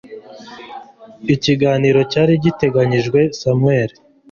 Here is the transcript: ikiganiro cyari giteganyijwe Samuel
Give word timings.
ikiganiro 1.33 1.99
cyari 2.11 2.33
giteganyijwe 2.43 3.19
Samuel 3.41 3.89